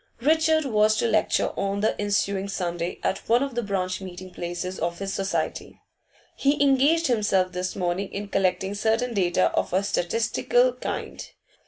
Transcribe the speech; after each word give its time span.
Richard 0.21 0.65
was 0.65 0.95
to 0.95 1.07
lecture 1.07 1.49
on 1.55 1.81
the 1.81 1.95
ensuing 2.01 2.47
Sunday 2.49 2.99
at 3.03 3.19
one 3.29 3.43
of 3.43 3.53
the 3.53 3.61
branch 3.61 4.01
meeting 4.01 4.31
places 4.33 4.79
of 4.79 4.97
his 4.97 5.13
society; 5.13 5.79
he 6.35 6.59
engaged 6.59 7.05
himself 7.05 7.51
this 7.51 7.75
morning 7.75 8.11
in 8.11 8.27
collecting 8.27 8.73
certain 8.73 9.13
data 9.13 9.51
of 9.51 9.73
a 9.73 9.83
statistical 9.83 10.73
kind. 10.73 11.29